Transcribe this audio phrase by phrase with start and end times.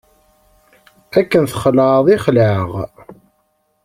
[1.19, 2.71] Akken txelεeḍ i xelεeɣ.